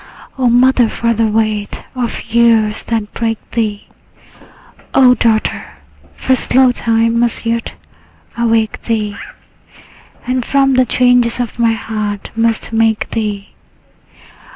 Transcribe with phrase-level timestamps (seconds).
[0.35, 3.85] O mother, for the weight of years that break thee!
[4.95, 5.73] O daughter,
[6.15, 7.75] for slow time must yet
[8.35, 9.15] awake thee,
[10.25, 13.49] And from the changes of my heart must make thee!